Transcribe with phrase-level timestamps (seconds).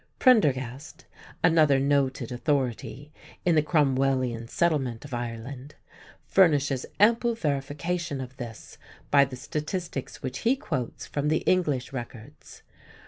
[0.17, 1.05] Prendergast,
[1.43, 3.13] another noted authority,
[3.45, 5.75] in the Cromwellian Settlement of Ireland,
[6.25, 8.79] furnishes ample verification of this
[9.11, 12.63] by the statistics which he quotes from the English records.